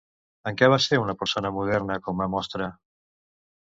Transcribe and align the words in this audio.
En 0.51 0.55
què 0.61 0.69
va 0.75 0.79
ser 0.85 0.99
una 1.03 1.15
persona 1.21 1.53
moderna, 1.61 2.01
com 2.09 2.29
a 2.29 2.31
mostra? 2.39 2.75